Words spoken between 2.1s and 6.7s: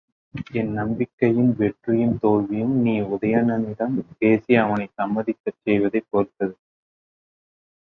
தோல்வியும், நீ உதயணனிடம் பேசி அவனைச் சம்மதிக்கச் செய்வதைப் பொறுத்தது!